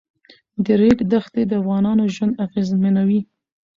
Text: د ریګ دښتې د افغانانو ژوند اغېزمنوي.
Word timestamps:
د 0.63 0.65
ریګ 0.81 0.99
دښتې 1.11 1.41
د 1.47 1.51
افغانانو 1.61 2.03
ژوند 2.15 2.33
اغېزمنوي. 2.45 3.21